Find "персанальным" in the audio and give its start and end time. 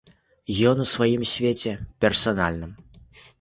2.07-2.73